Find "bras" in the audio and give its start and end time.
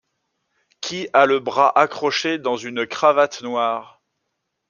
1.39-1.77